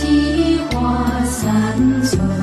[0.00, 2.39] 惜花三寸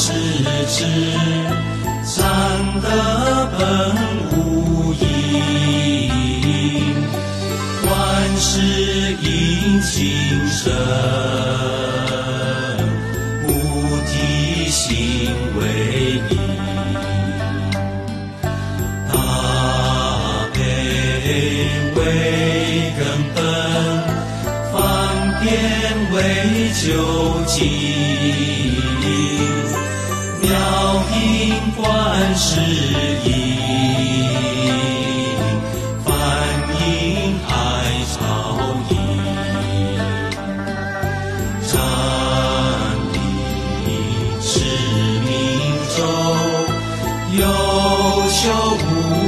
[0.00, 0.12] 世
[0.68, 0.84] 知，
[2.04, 2.16] 善
[2.80, 2.86] 德
[3.58, 3.60] 本
[4.30, 5.04] 无因，
[7.84, 7.90] 万
[8.36, 8.60] 事
[9.20, 11.57] 因情生。
[48.80, 49.27] Oh.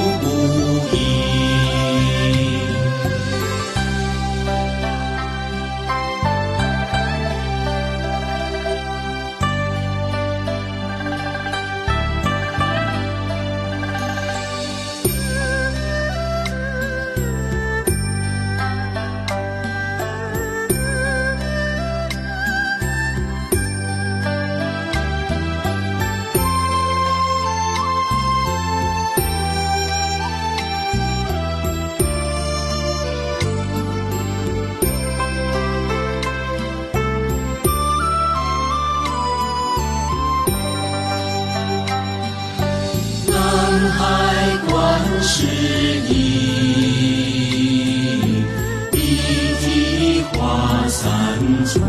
[51.73, 51.81] 村，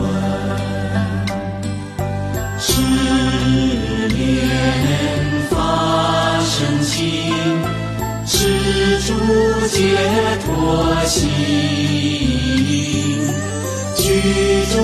[2.59, 2.69] 持
[4.13, 4.15] 念
[5.49, 5.55] 法
[6.43, 7.33] 身经，
[8.27, 8.99] 持
[9.69, 9.97] 解
[10.45, 11.27] 脱心，
[13.97, 14.75] 具足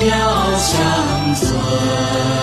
[0.00, 0.10] 妙
[0.58, 0.72] 相
[1.36, 2.41] 存。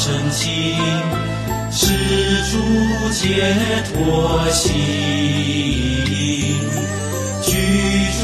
[0.00, 0.76] 神奇，
[1.72, 1.88] 施
[2.52, 2.54] 主
[3.10, 3.42] 解
[3.92, 4.72] 脱心，
[7.42, 7.50] 居
[8.20, 8.22] 住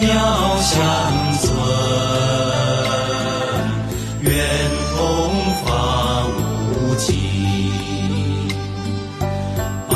[0.00, 0.08] 妙
[0.58, 0.72] 相
[1.38, 1.52] 存，
[4.22, 4.32] 愿
[4.96, 4.96] 同
[5.66, 5.66] 法
[6.26, 7.10] 无尽，
[9.90, 9.92] 八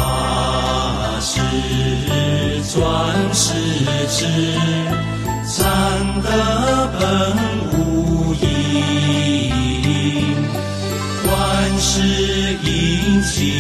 [1.19, 1.41] 十
[2.75, 2.77] 转
[3.33, 3.45] 世
[4.11, 4.19] 之
[5.47, 5.57] 三
[6.23, 6.29] 德
[7.01, 7.46] 本。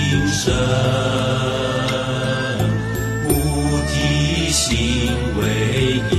[0.08, 0.54] 心生
[3.26, 3.28] 菩
[3.88, 6.14] 提心为因，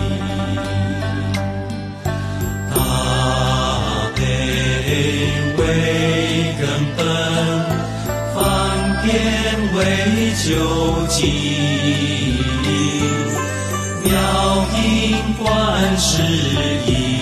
[2.75, 2.75] 大
[4.13, 4.19] 悲
[5.57, 5.59] 为
[6.59, 6.67] 根
[6.97, 6.99] 本，
[8.35, 8.37] 方
[9.03, 9.07] 便
[9.73, 9.79] 为
[10.43, 10.45] 究
[11.07, 11.15] 竟，
[14.03, 14.11] 妙
[14.75, 14.83] 音
[15.39, 16.11] 观世
[16.87, 17.16] 音。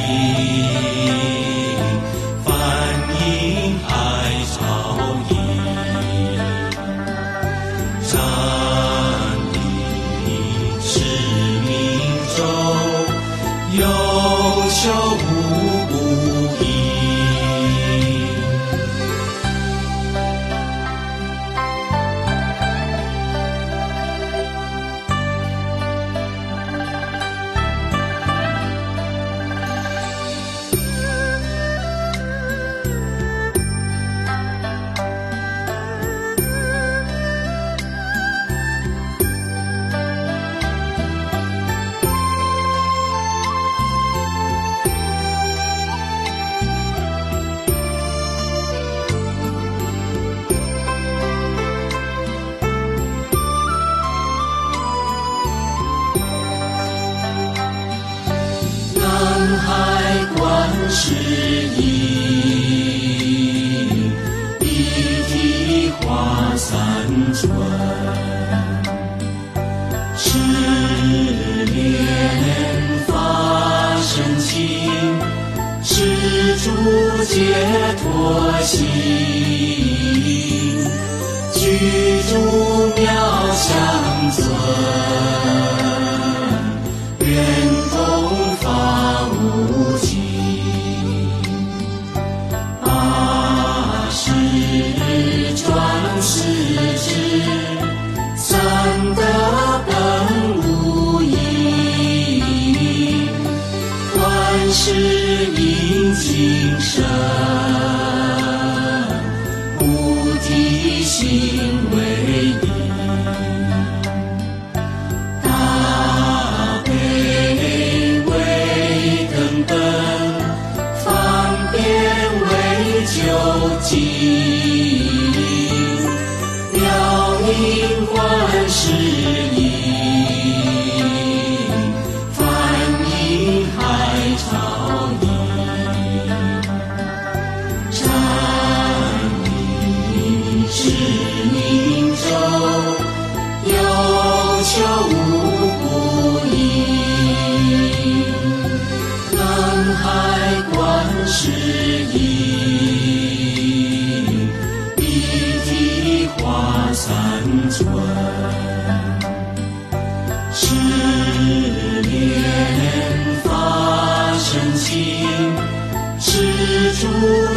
[166.97, 167.07] 主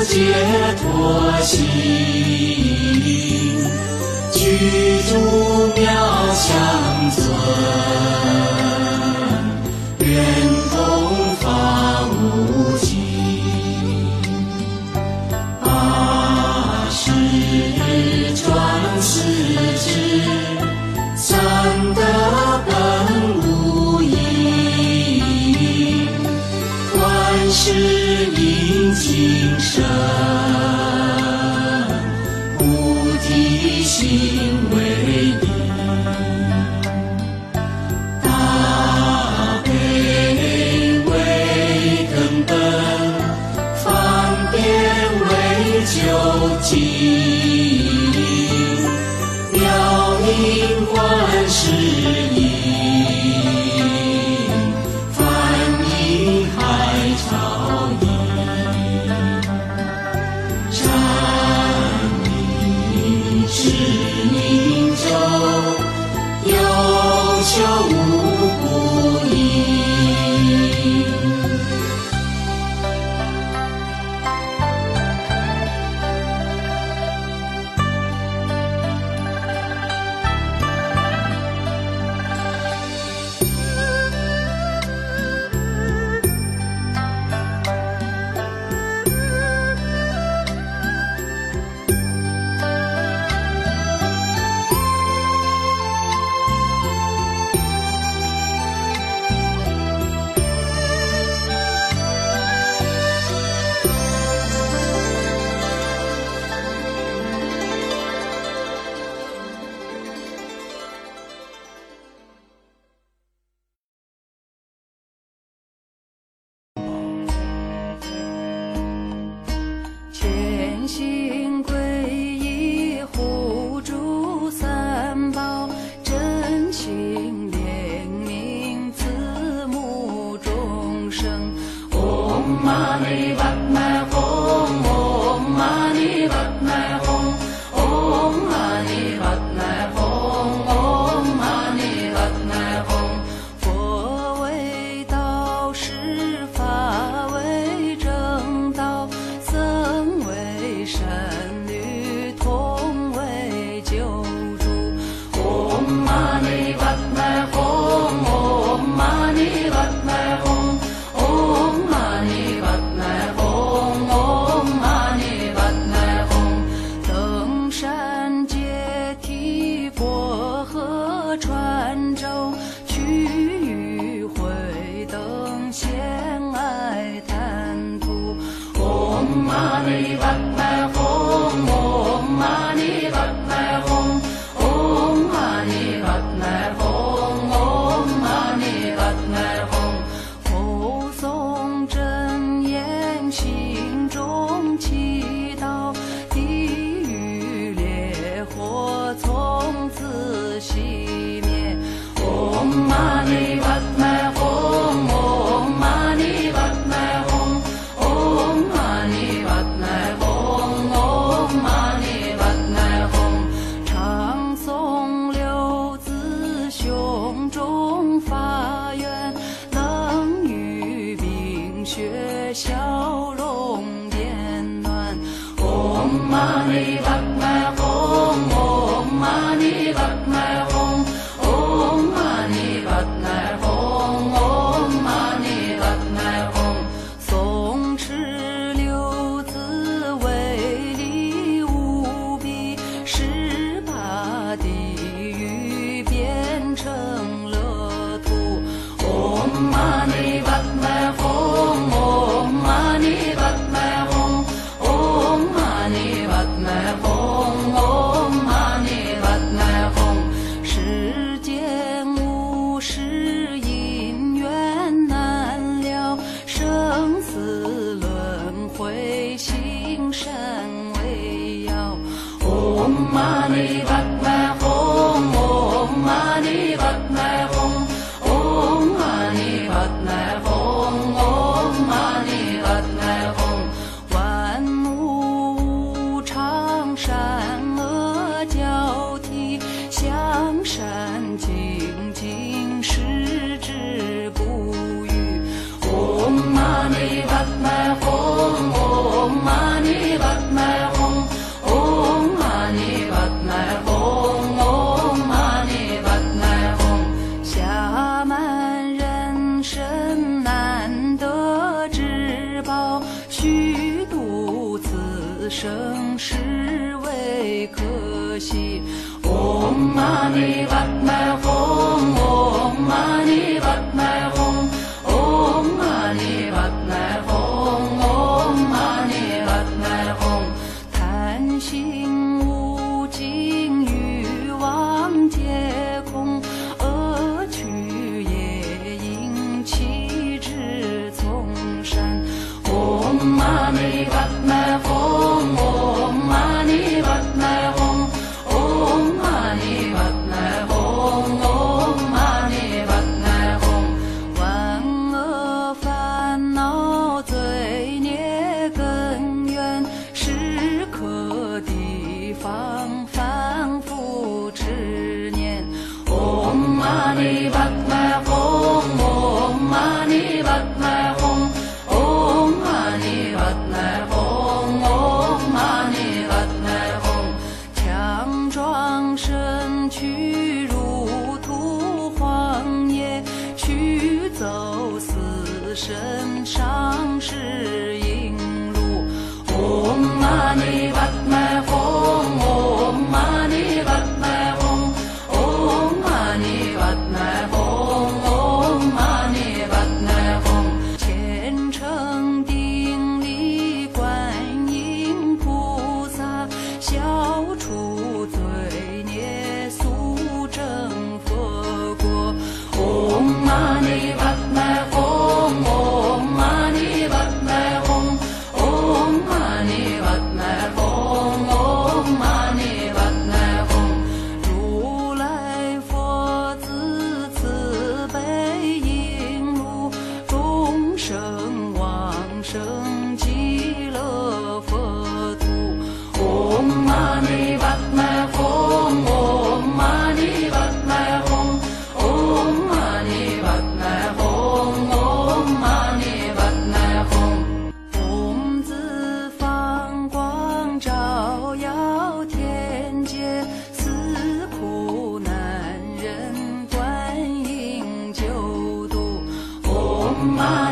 [0.02, 0.34] 解
[0.82, 1.64] 脱心，
[4.32, 5.12] 居住
[5.76, 5.86] 妙
[6.34, 6.87] 相
[33.98, 34.57] 心。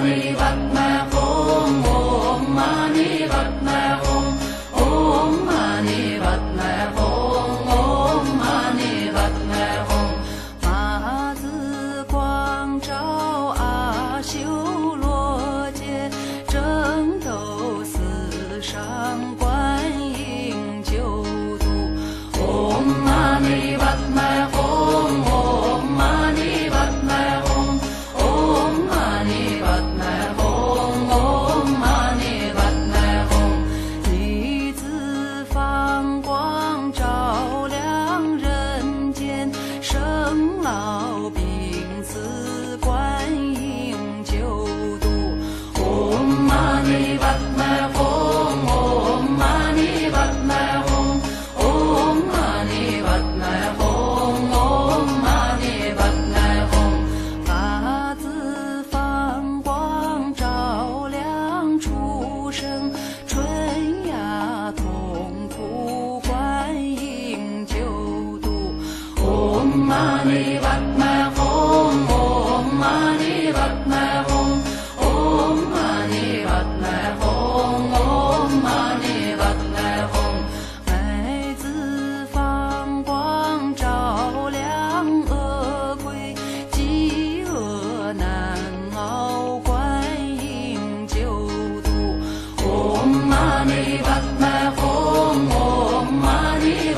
[0.08, 0.45] everyone.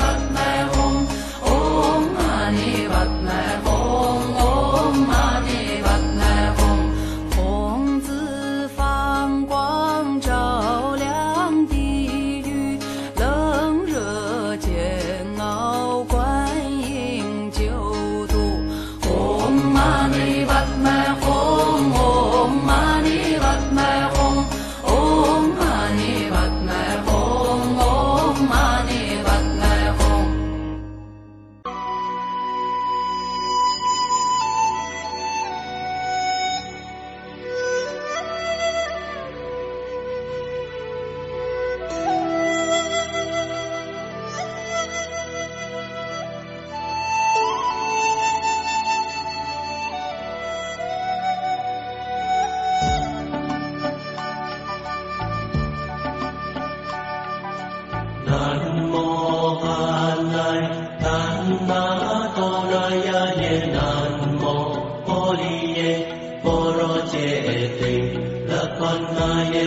[0.09, 0.78] on my.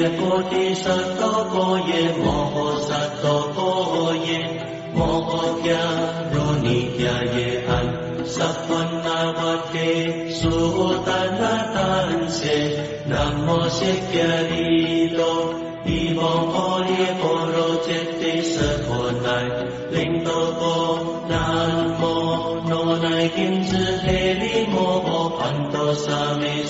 [0.03, 1.33] ye sa to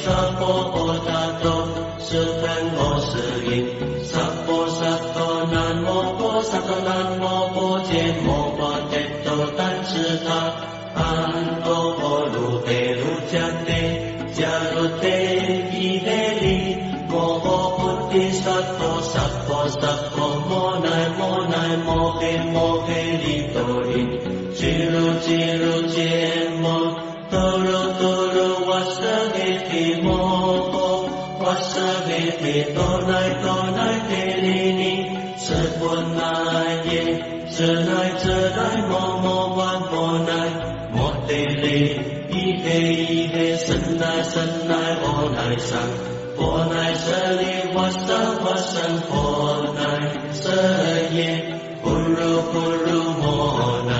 [0.04, 0.50] sa to
[0.84, 1.51] o ta to
[2.12, 3.66] sukang o suyin
[4.04, 9.76] Sapo sato nan mo po sato nan mo po jen mo po jen to tan
[9.90, 10.40] shi ta
[11.08, 11.32] An
[11.64, 13.80] to po lu te lu chan te
[14.36, 15.16] Cha lu te
[15.72, 16.58] ki de li
[17.12, 17.24] Mo
[17.56, 23.66] o puti sato sapo sato mo na mo na mo ke mo ke li to
[23.88, 24.08] rin
[24.60, 25.81] Chiru chiru
[45.52, 45.78] 乃山，
[46.34, 47.12] 佛乃舍，
[47.74, 48.08] 我生
[48.40, 49.82] 我生，佛乃
[50.32, 50.48] 舍
[51.14, 51.44] 耶，
[51.82, 53.92] 不如不如摩乃，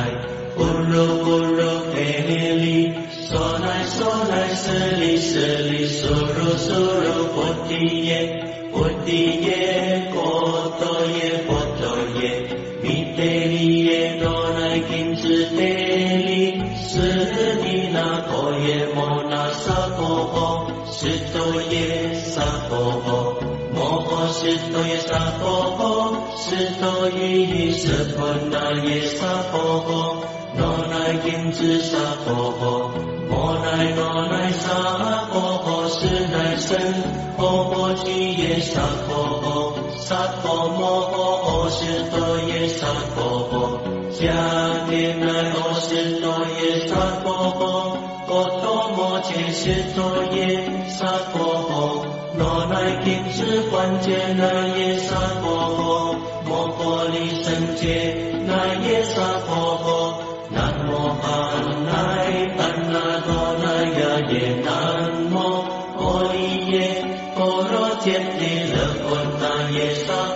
[0.56, 1.60] 不如不如
[1.94, 2.94] 耶利利，
[3.28, 10.10] 娑乃娑乃舍利舍利，娑如娑如菩提耶，菩提耶。
[21.02, 23.34] 是多耶萨婆诃，
[23.74, 25.82] 摩诃是多耶萨婆诃，
[26.38, 29.90] 是多于依舍婆那耶萨婆诃，
[30.54, 32.62] 那来金智萨婆诃，
[33.28, 35.34] 摩来那来萨婆
[35.66, 36.78] 诃，是来僧
[37.36, 41.80] 婆婆提耶萨婆诃，萨婆摩诃诃是
[42.12, 42.86] 多耶萨
[43.16, 43.52] 婆诃，
[44.12, 46.21] 迦帝那罗是。
[49.22, 52.04] 前写作业，杀婆后，
[52.36, 60.90] 拿来停止关键那也杀婆后，莫过离僧洁，那夜杀婆后，南无
[61.22, 64.70] 阿赖耽那多那呀耶，南
[65.30, 65.34] 无
[65.98, 67.04] 阿利耶，
[67.36, 68.76] 波罗揭谛，乐
[69.08, 70.31] 观那也上。